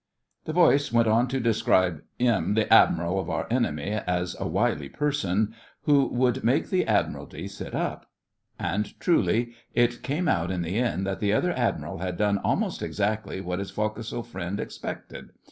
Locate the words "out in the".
10.27-10.79